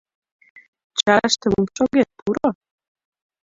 Чараште 0.99 1.45
мом 1.53 1.65
шогет, 1.75 2.09
пуро. 2.17 2.47